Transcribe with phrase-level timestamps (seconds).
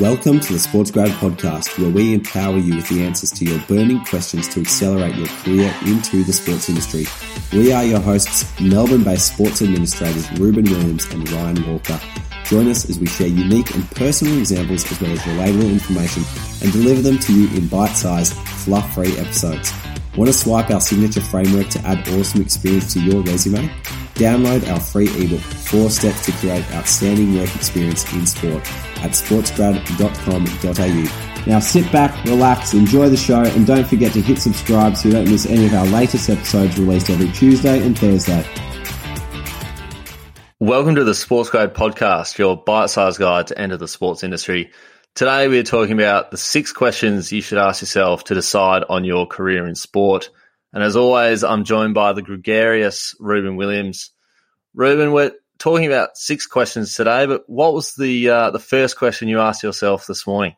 [0.00, 3.60] Welcome to the Sports Grad Podcast, where we empower you with the answers to your
[3.68, 7.04] burning questions to accelerate your career into the sports industry.
[7.52, 12.00] We are your hosts, Melbourne based sports administrators Reuben Williams and Ryan Walker.
[12.44, 16.22] Join us as we share unique and personal examples as well as relatable information
[16.62, 19.74] and deliver them to you in bite sized, fluff free episodes.
[20.16, 23.70] Want to swipe our signature framework to add awesome experience to your resume?
[24.14, 28.62] Download our free ebook, Four Steps to Create Outstanding Work Experience in Sport
[29.02, 31.50] at sportsgrad.com.au.
[31.50, 35.14] Now sit back, relax, enjoy the show, and don't forget to hit subscribe so you
[35.14, 38.44] don't miss any of our latest episodes released every Tuesday and Thursday.
[40.60, 44.70] Welcome to the Sports Grad Podcast, your bite-sized guide to enter the sports industry.
[45.14, 49.04] Today we are talking about the six questions you should ask yourself to decide on
[49.04, 50.30] your career in sport.
[50.72, 54.10] And as always, I'm joined by the gregarious Reuben Williams.
[54.74, 59.28] Reuben, we're talking about six questions today, but what was the uh, the first question
[59.28, 60.56] you asked yourself this morning?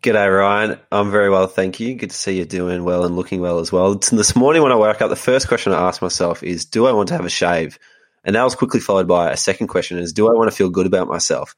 [0.00, 0.78] G'day, Ryan.
[0.90, 1.94] I'm very well, thank you.
[1.94, 3.94] Good to see you doing well and looking well as well.
[3.94, 6.92] This morning when I woke up, the first question I asked myself is, do I
[6.92, 7.78] want to have a shave?
[8.24, 10.70] And that was quickly followed by a second question is, do I want to feel
[10.70, 11.54] good about myself?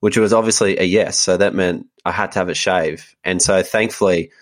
[0.00, 1.18] Which was obviously a yes.
[1.18, 3.14] So that meant I had to have a shave.
[3.22, 4.32] And so thankfully,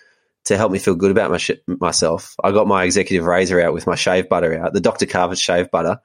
[0.49, 3.73] to help me feel good about my sh- myself, I got my executive razor out
[3.73, 5.05] with my shave butter out, the Dr.
[5.05, 6.01] Carver's shave butter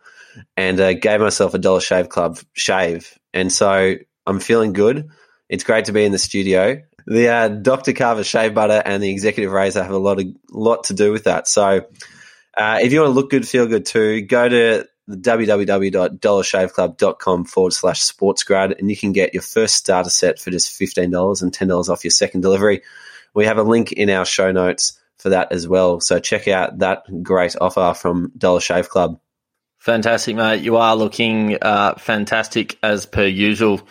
[0.56, 3.16] and uh, gave myself a Dollar Shave Club shave.
[3.32, 3.94] And so
[4.26, 5.08] I'm feeling good.
[5.48, 6.82] It's great to be in the studio.
[7.06, 7.92] The uh, Dr.
[7.92, 11.24] Carver shave butter and the executive razor have a lot of lot to do with
[11.24, 11.46] that.
[11.48, 11.86] So
[12.56, 18.02] uh, if you want to look good, feel good too, go to www.dollarshaveclub.com forward slash
[18.02, 22.04] sportsgrad and you can get your first starter set for just $15 and $10 off
[22.04, 22.80] your second delivery.
[23.34, 26.00] We have a link in our show notes for that as well.
[26.00, 29.20] So check out that great offer from Dollar Shave Club.
[29.78, 30.62] Fantastic, mate.
[30.62, 33.82] You are looking uh, fantastic as per usual.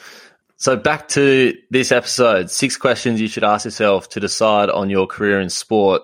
[0.58, 5.08] So back to this episode, six questions you should ask yourself to decide on your
[5.08, 6.04] career in sport.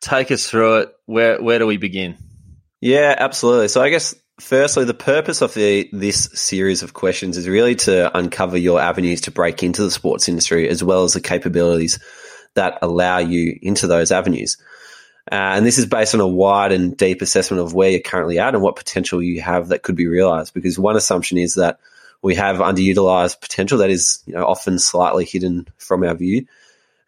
[0.00, 0.92] Take us through it.
[1.06, 2.16] Where where do we begin?
[2.80, 3.68] Yeah, absolutely.
[3.68, 8.14] So I guess firstly, the purpose of the this series of questions is really to
[8.16, 11.98] uncover your avenues to break into the sports industry as well as the capabilities
[12.54, 14.56] that allow you into those avenues.
[15.30, 18.38] Uh, and this is based on a wide and deep assessment of where you're currently
[18.38, 20.52] at and what potential you have that could be realized.
[20.52, 21.80] Because one assumption is that
[22.20, 26.46] we have underutilized potential that is you know, often slightly hidden from our view.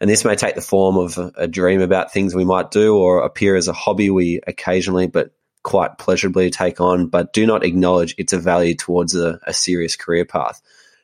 [0.01, 3.23] And this may take the form of a, dream about things we might do or
[3.23, 8.15] appear as a hobby we occasionally but quite pleasurably take on, but do not acknowledge
[8.19, 10.61] it's a value towards a, a serious career path.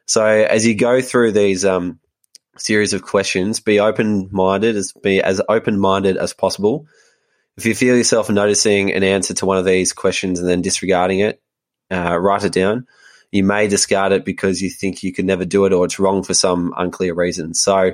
[0.06, 1.98] So as you go through these um,
[2.56, 6.86] series of questions, be open minded, as be as open minded as possible
[7.56, 11.20] if you feel yourself noticing an answer to one of these questions and then disregarding
[11.20, 11.40] it,
[11.90, 12.86] uh, write it down.
[13.30, 16.22] You may discard it because you think you could never do it or it's wrong
[16.22, 17.54] for some unclear reason.
[17.54, 17.92] So,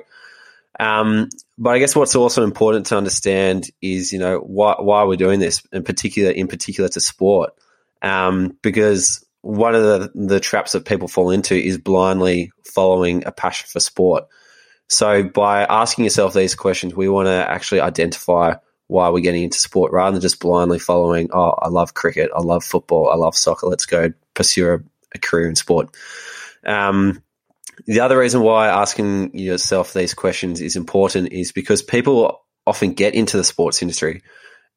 [0.78, 5.16] um, but I guess what's also important to understand is, you know, why, why we're
[5.16, 7.52] doing this in particular, in particular to sport.
[8.00, 13.32] Um, because one of the, the traps that people fall into is blindly following a
[13.32, 14.25] passion for sport.
[14.88, 18.54] So by asking yourself these questions, we want to actually identify
[18.87, 22.41] why we're getting into sport rather than just blindly following, oh, I love cricket, I
[22.41, 24.78] love football, I love soccer, let's go pursue a,
[25.15, 25.94] a career in sport.
[26.65, 27.22] Um,
[27.87, 33.15] the other reason why asking yourself these questions is important is because people often get
[33.15, 34.22] into the sports industry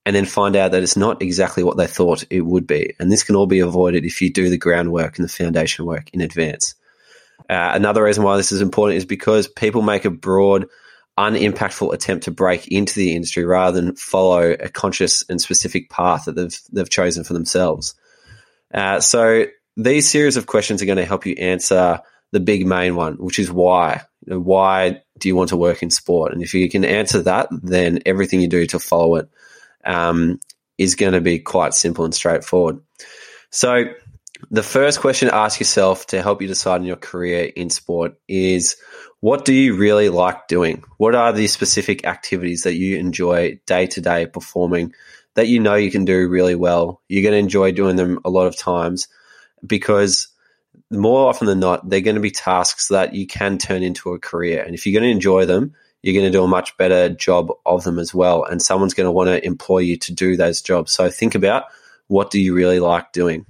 [0.06, 2.94] and then find out that it's not exactly what they thought it would be.
[3.00, 6.10] And this can all be avoided if you do the groundwork and the foundation work
[6.12, 6.76] in advance.
[7.50, 10.68] Uh, another reason why this is important is because people make a broad
[11.18, 16.26] unimpactful attempt to break into the industry rather than follow a conscious and specific path
[16.26, 17.96] that they've they've chosen for themselves.
[18.74, 19.46] Uh, so
[19.78, 22.00] these series of questions are going to help you answer
[22.32, 24.02] the big main one, which is why.
[24.26, 26.34] You know, why do you want to work in sport?
[26.34, 29.30] And if you can answer that, then everything you do to follow it
[29.84, 30.40] um,
[30.78, 32.80] is going to be quite simple and straightforward.
[33.50, 33.86] So
[34.50, 38.20] the first question to ask yourself to help you decide on your career in sport
[38.28, 38.78] is
[39.20, 40.84] what do you really like doing?
[40.98, 44.94] What are the specific activities that you enjoy day to day performing
[45.36, 47.02] that you know you can do really well?
[47.08, 49.08] You're going to enjoy doing them a lot of times
[49.66, 50.28] because
[50.90, 54.20] more often than not, they're going to be tasks that you can turn into a
[54.20, 54.64] career.
[54.64, 57.52] And if you're going to enjoy them, you're going to do a much better job
[57.66, 58.44] of them as well.
[58.44, 60.92] And someone's going to want to employ you to do those jobs.
[60.92, 61.66] So think about
[62.08, 63.46] what do you really like doing?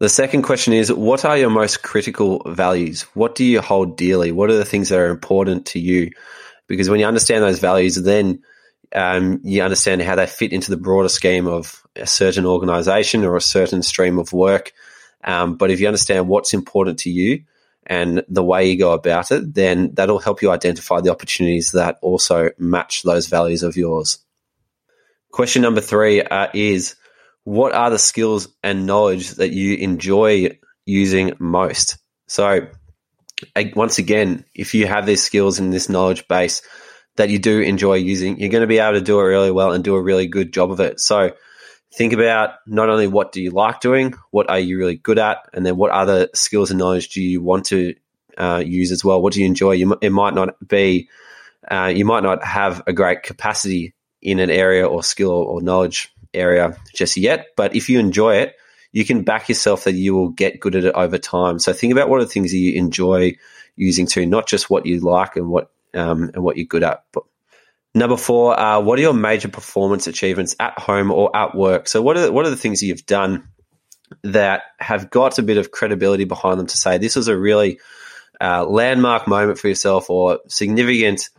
[0.00, 3.02] The second question is what are your most critical values?
[3.14, 4.32] What do you hold dearly?
[4.32, 6.10] What are the things that are important to you?
[6.66, 8.42] Because when you understand those values, then
[8.94, 13.36] um, you understand how they fit into the broader scheme of a certain organization or
[13.36, 14.72] a certain stream of work.
[15.22, 17.44] Um, but if you understand what's important to you
[17.86, 21.98] and the way you go about it, then that'll help you identify the opportunities that
[22.02, 24.18] also match those values of yours.
[25.30, 26.96] Question number three uh, is
[27.44, 31.98] what are the skills and knowledge that you enjoy using most?
[32.26, 32.68] So,
[33.74, 36.62] once again, if you have these skills and this knowledge base
[37.16, 39.72] that you do enjoy using, you're going to be able to do it really well
[39.72, 41.00] and do a really good job of it.
[41.00, 41.32] So,
[41.92, 45.38] think about not only what do you like doing, what are you really good at,
[45.52, 47.94] and then what other skills and knowledge do you want to
[48.38, 49.20] uh, use as well?
[49.20, 49.72] What do you enjoy?
[49.72, 51.08] You, it might not be,
[51.70, 56.13] uh, you might not have a great capacity in an area or skill or knowledge
[56.34, 57.48] area just yet.
[57.56, 58.56] But if you enjoy it,
[58.92, 61.58] you can back yourself that you will get good at it over time.
[61.58, 63.36] So think about what are the things that you enjoy
[63.76, 67.04] using too, not just what you like and what um, and what you're good at.
[67.12, 67.24] But
[67.94, 71.88] number four, uh, what are your major performance achievements at home or at work?
[71.88, 73.48] So what are what are the things that you've done
[74.22, 77.80] that have got a bit of credibility behind them to say this was a really
[78.40, 81.30] uh, landmark moment for yourself or significant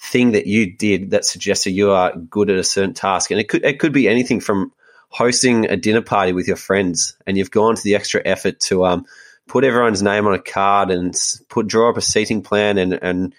[0.00, 3.30] thing that you did that suggested you are good at a certain task.
[3.30, 4.72] And it could it could be anything from
[5.10, 8.86] hosting a dinner party with your friends and you've gone to the extra effort to
[8.86, 9.04] um,
[9.46, 11.14] put everyone's name on a card and
[11.48, 13.34] put draw up a seating plan and, and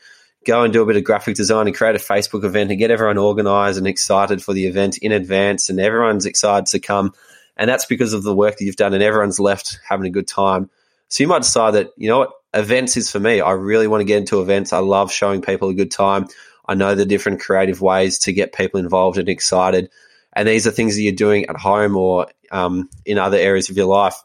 [0.46, 2.92] go and do a bit of graphic design and create a Facebook event and get
[2.92, 7.14] everyone organized and excited for the event in advance and everyone's excited to come.
[7.58, 10.28] And that's because of the work that you've done and everyone's left having a good
[10.28, 10.70] time.
[11.08, 13.40] So you might decide that, you know what, events is for me.
[13.40, 14.74] I really want to get into events.
[14.74, 16.28] I love showing people a good time.
[16.66, 19.90] I know the different creative ways to get people involved and excited.
[20.34, 23.78] And these are things that you're doing at home or um, in other areas of
[23.78, 24.16] your life.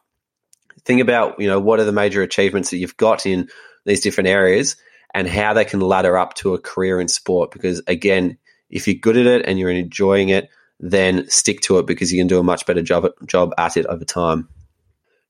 [0.85, 3.49] Think about, you know, what are the major achievements that you've got in
[3.85, 4.77] these different areas
[5.15, 7.51] and how they can ladder up to a career in sport.
[7.51, 8.37] Because again,
[8.71, 12.21] if you're good at it and you're enjoying it, then stick to it because you
[12.21, 14.49] can do a much better job, job at it over time.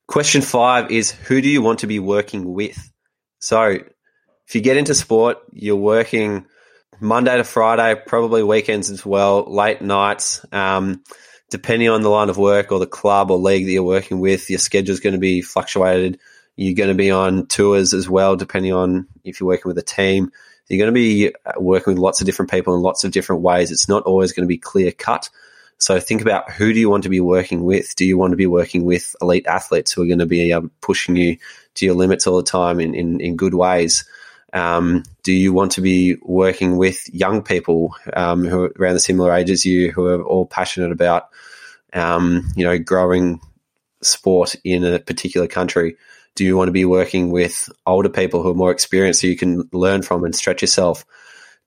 [0.09, 2.93] Question five is who do you want to be working with?
[3.39, 3.79] So
[4.47, 6.47] if you get into sport, you're working
[7.01, 10.45] Monday to Friday, probably weekends as well, late nights.
[10.53, 11.03] Um,
[11.51, 14.49] depending on the line of work or the club or league that you're working with,
[14.49, 16.19] your schedule is going to be fluctuated.
[16.57, 19.83] You're going to be on tours as well, depending on if you're working with a
[19.83, 20.33] team.
[20.69, 23.43] You're going to be uh, working with lots of different people in lots of different
[23.43, 23.71] ways.
[23.71, 25.29] It's not always going to be clear cut.
[25.79, 27.95] So think about who do you want to be working with?
[27.97, 30.71] Do you want to be working with elite athletes who are going to be um,
[30.81, 31.37] pushing you
[31.75, 34.05] to your limits all the time in, in, in good ways?
[34.53, 39.01] Um, do you want to be working with young people um, who are around the
[39.01, 41.29] similar age as you, who are all passionate about,
[41.93, 43.41] um, you know, growing
[44.03, 45.97] sport in a particular country?
[46.35, 49.37] Do you want to be working with older people who are more experienced, so you
[49.37, 51.05] can learn from and stretch yourself?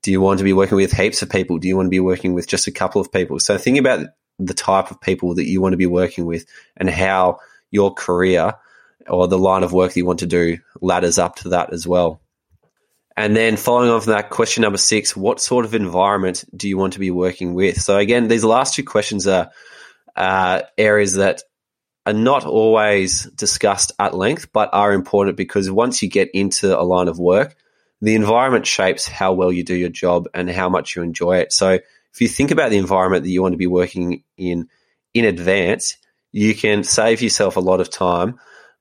[0.02, 1.58] Do you want to be working with heaps of people?
[1.58, 3.40] Do you want to be working with just a couple of people?
[3.40, 6.46] So think about the type of people that you want to be working with
[6.78, 7.40] and how
[7.72, 8.54] your career
[9.08, 11.86] or the line of work that you want to do ladders up to that as
[11.86, 12.22] well.
[13.19, 16.77] And then following on from that, question number six, what sort of environment do you
[16.77, 17.81] want to be working with?
[17.81, 19.51] So again, these last two questions are
[20.16, 21.42] uh, areas that
[22.06, 26.80] are not always discussed at length, but are important because once you get into a
[26.80, 27.57] line of work,
[28.00, 31.51] the environment shapes how well you do your job and how much you enjoy it.
[31.51, 34.69] So if you think about the environment that you want to be working in
[35.13, 35.98] in advance,
[36.31, 38.39] you can save yourself a lot of time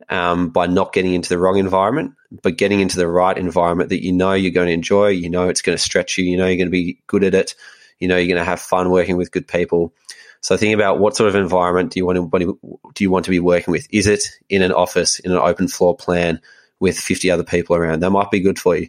[0.09, 4.03] um, by not getting into the wrong environment, but getting into the right environment that
[4.03, 6.47] you know you're going to enjoy, you know it's going to stretch you, you know
[6.47, 7.55] you're going to be good at it,
[7.99, 9.93] you know you're going to have fun working with good people.
[10.41, 12.59] So think about what sort of environment do you want to
[12.95, 13.87] do you want to be working with?
[13.91, 16.41] Is it in an office in an open floor plan
[16.81, 18.00] with 50 other people around?
[18.00, 18.88] That might be good for you.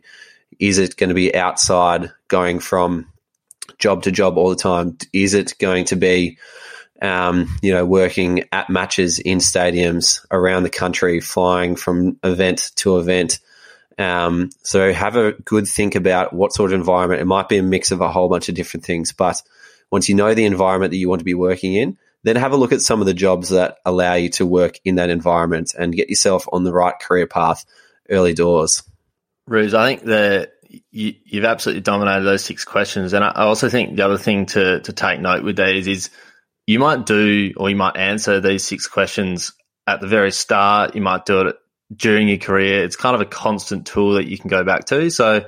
[0.59, 3.11] Is it going to be outside going from
[3.77, 4.97] job to job all the time?
[5.11, 6.37] Is it going to be
[7.01, 12.97] um, you know, working at matches in stadiums around the country, flying from event to
[12.97, 13.39] event.
[13.97, 17.21] Um, so have a good think about what sort of environment.
[17.21, 19.41] It might be a mix of a whole bunch of different things, but
[19.91, 22.57] once you know the environment that you want to be working in, then have a
[22.57, 25.95] look at some of the jobs that allow you to work in that environment and
[25.95, 27.65] get yourself on the right career path
[28.09, 28.83] early doors.
[29.47, 30.53] Ruse, I think that
[30.91, 34.81] you, have absolutely dominated those six questions, and I also think the other thing to
[34.81, 36.09] to take note with these is
[36.69, 39.53] you might do or you might answer these six questions
[39.87, 40.93] at the very start.
[40.93, 41.55] You might do it
[41.95, 42.83] during your career.
[42.83, 45.09] It's kind of a constant tool that you can go back to.
[45.09, 45.45] So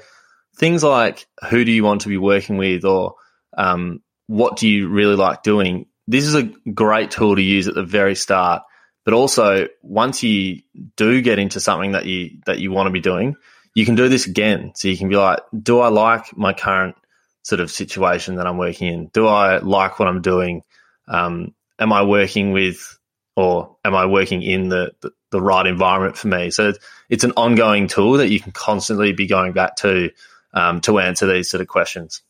[0.58, 3.18] things like who do you want to be working with or
[3.56, 5.86] um, what do you really like doing?
[6.08, 8.64] This is a great tool to use at the very start.
[9.06, 10.64] But also, once you
[10.96, 13.36] do get into something that you that you want to be doing,
[13.76, 14.72] you can do this again.
[14.74, 16.96] So you can be like, do I like my current
[17.44, 19.08] sort of situation that I'm working in?
[19.14, 20.64] Do I like what I'm doing?
[21.12, 22.98] Um, am I working with
[23.36, 26.52] or am I working in the, the, the right environment for me?
[26.52, 26.74] So
[27.10, 30.10] it's an ongoing tool that you can constantly be going back to
[30.54, 32.22] um, to answer these sort of questions.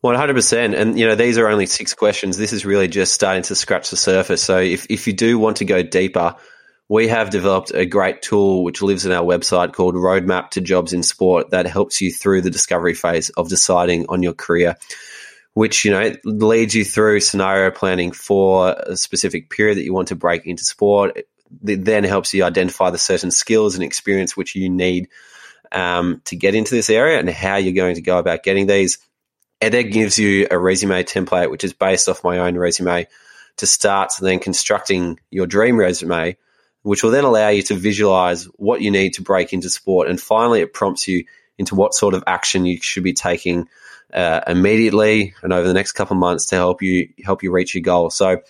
[0.00, 2.36] One hundred percent, and you know these are only six questions.
[2.36, 4.42] This is really just starting to scratch the surface.
[4.42, 6.36] So if if you do want to go deeper,
[6.88, 10.92] we have developed a great tool which lives in our website called Roadmap to Jobs
[10.92, 14.76] in Sport that helps you through the discovery phase of deciding on your career
[15.56, 20.08] which you know leads you through scenario planning for a specific period that you want
[20.08, 21.16] to break into sport.
[21.66, 25.08] It then helps you identify the certain skills and experience which you need
[25.72, 28.98] um, to get into this area and how you're going to go about getting these.
[29.58, 33.06] It then gives you a resume template, which is based off my own resume,
[33.56, 36.36] to start then constructing your dream resume,
[36.82, 40.10] which will then allow you to visualize what you need to break into sport.
[40.10, 41.24] And finally, it prompts you
[41.56, 43.70] into what sort of action you should be taking
[44.12, 47.74] uh, immediately and over the next couple of months to help you help you reach
[47.74, 48.10] your goal.
[48.10, 48.42] So,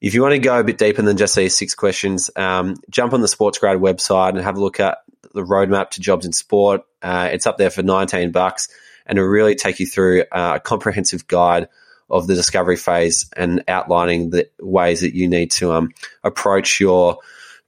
[0.00, 3.12] if you want to go a bit deeper than just these six questions, um, jump
[3.12, 4.98] on the SportsGrad website and have a look at
[5.32, 6.82] the roadmap to jobs in sport.
[7.02, 8.68] Uh, it's up there for 19 bucks
[9.06, 11.68] and it'll really take you through uh, a comprehensive guide
[12.10, 15.90] of the discovery phase and outlining the ways that you need to um,
[16.22, 17.18] approach your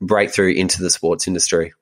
[0.00, 1.72] breakthrough into the sports industry.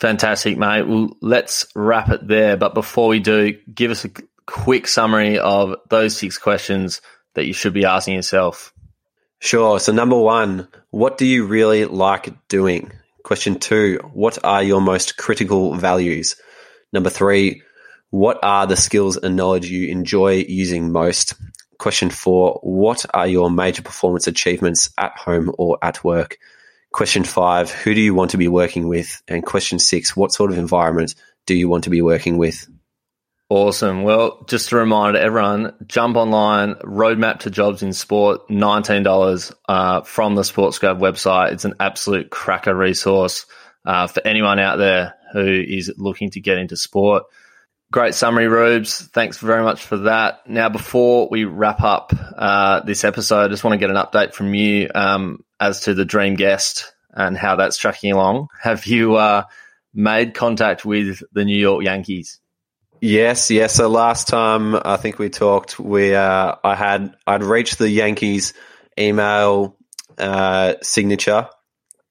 [0.00, 0.82] Fantastic, mate.
[0.82, 2.56] Well, let's wrap it there.
[2.56, 4.10] But before we do, give us a
[4.46, 7.00] quick summary of those six questions
[7.34, 8.72] that you should be asking yourself?
[9.40, 9.78] Sure.
[9.78, 12.92] So, number one, what do you really like doing?
[13.24, 16.36] Question two, what are your most critical values?
[16.92, 17.62] Number three,
[18.10, 21.34] what are the skills and knowledge you enjoy using most?
[21.78, 26.38] Question four, what are your major performance achievements at home or at work?
[26.92, 29.20] Question five, who do you want to be working with?
[29.26, 32.68] And question six, what sort of environment do you want to be working with?
[33.50, 34.04] Awesome.
[34.04, 40.00] Well, just a reminder to everyone, jump online, roadmap to jobs in sport, $19 uh,
[40.00, 41.52] from the SportsGrad website.
[41.52, 43.44] It's an absolute cracker resource
[43.84, 47.24] uh, for anyone out there who is looking to get into sport.
[47.92, 49.06] Great summary, Rubes.
[49.08, 50.48] Thanks very much for that.
[50.48, 54.32] Now, before we wrap up uh, this episode, I just want to get an update
[54.32, 58.48] from you um, as to the dream guest and how that's tracking along.
[58.60, 59.44] Have you uh,
[59.92, 62.40] made contact with the New York Yankees?
[63.06, 63.74] Yes, yes.
[63.74, 68.54] So last time I think we talked, we uh, I had I'd reached the Yankees
[68.98, 69.76] email
[70.16, 71.50] uh, signature,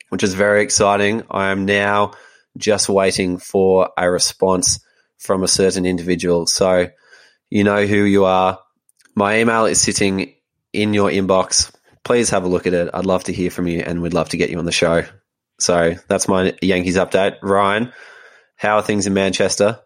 [0.10, 1.24] which is very exciting.
[1.32, 2.12] I am now
[2.58, 4.86] just waiting for a response
[5.18, 6.46] from a certain individual.
[6.46, 6.90] So
[7.50, 8.60] you know who you are.
[9.16, 10.36] My email is sitting
[10.74, 11.74] in your inbox.
[12.04, 12.92] Please have a look at it.
[12.94, 15.06] I'd love to hear from you, and we'd love to get you on the show.
[15.60, 17.38] So that's my Yankees update.
[17.42, 17.92] Ryan,
[18.58, 19.80] how are things in Manchester?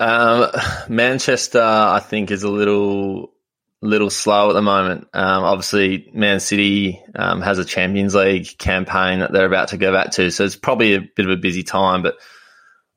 [0.00, 0.50] Um,
[0.88, 3.32] Manchester, I think, is a little
[3.80, 5.08] little slow at the moment.
[5.12, 9.92] Um, obviously, Man City um, has a Champions League campaign that they're about to go
[9.92, 12.02] back to, so it's probably a bit of a busy time.
[12.02, 12.16] But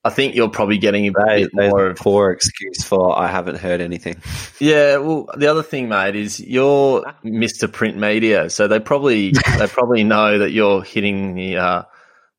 [0.03, 3.57] I think you're probably getting a they, bit more of poor excuse for I haven't
[3.57, 4.15] heard anything.
[4.59, 7.71] Yeah, well, the other thing, mate, is you're Mr.
[7.71, 11.57] Print Media, so they probably they probably know that you're hitting the.
[11.57, 11.83] Uh,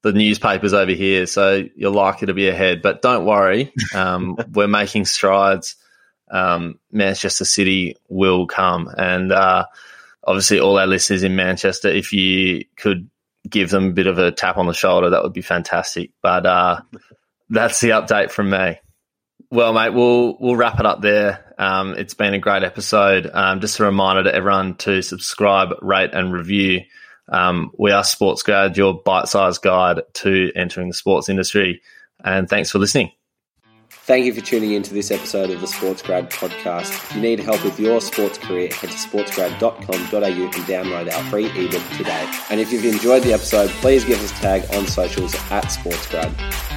[0.03, 2.83] the newspapers over here, so you're likely to be ahead.
[2.83, 5.77] But don't worry, um, we're making strides.
[6.31, 9.67] Um, Manchester City will come, and uh,
[10.25, 13.09] obviously, all our listeners in Manchester, if you could
[13.49, 16.11] give them a bit of a tap on the shoulder, that would be fantastic.
[16.23, 16.81] But uh,
[17.51, 18.79] that's the update from me.
[19.51, 21.55] Well, mate, we'll we'll wrap it up there.
[21.59, 23.31] Um, it's been a great episode.
[23.33, 26.81] Um, just a reminder to everyone to subscribe, rate, and review.
[27.33, 31.81] Um, we are SportsGrad, your bite-sized guide to entering the sports industry.
[32.23, 33.11] And thanks for listening.
[34.05, 36.91] Thank you for tuning in to this episode of the Sports Grad podcast.
[36.91, 41.47] If you need help with your sports career, head to sportsgrad.com.au and download our free
[41.47, 42.31] ebook today.
[42.51, 46.72] And if you've enjoyed the episode, please give us a tag on socials at SportsGrad.